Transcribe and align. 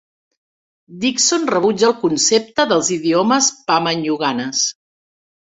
Dixon 1.03 1.45
rebutja 1.55 1.87
el 1.89 1.93
concepte 2.05 2.67
dels 2.73 2.91
idiomes 2.97 3.51
pama-nyunganes. 3.69 4.65